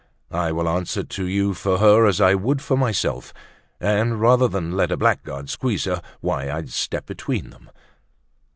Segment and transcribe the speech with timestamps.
[0.31, 3.35] "I will answer to you for her as I would for myself.
[3.79, 7.69] And rather than let a blackguard squeeze her, why I'd step between them."